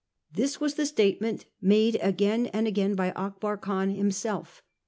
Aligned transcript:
This 0.33 0.59
was 0.59 0.73
the 0.73 0.87
statement 0.87 1.45
made 1.61 1.99
again 2.01 2.47
and 2.47 2.65
again 2.65 2.95
by 2.95 3.11
Akbar 3.11 3.55
Khan 3.57 3.91
himself. 3.93 4.63